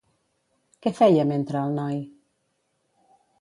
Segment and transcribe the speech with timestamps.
[0.85, 2.01] Què feia mentre el noi?